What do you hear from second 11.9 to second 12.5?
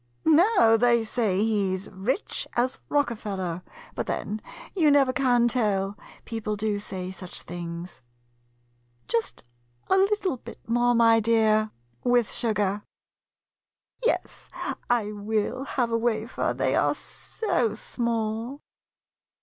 with